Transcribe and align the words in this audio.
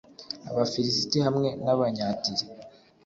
abafilisiti 0.49 1.17
hamwe 1.25 1.49
n'abanyatiri 1.63 2.43